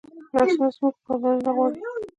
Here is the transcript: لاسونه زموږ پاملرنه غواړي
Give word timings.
لاسونه 0.33 0.69
زموږ 0.77 0.93
پاملرنه 1.05 1.51
غواړي 1.55 1.79